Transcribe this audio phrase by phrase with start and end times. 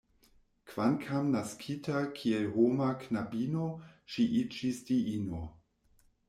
[0.69, 3.69] Kvankam naskita kiel homa knabino,
[4.15, 5.45] ŝi iĝis diino.